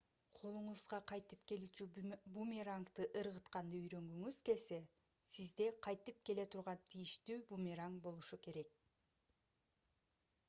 [0.37, 1.85] колуңузга кайтып келүүчү
[2.37, 4.79] бумерангды ыргытканды үйрөнгүңүз келсе
[5.35, 8.73] сизде кайтып келе турган тийиштүү бумеранг болушу керек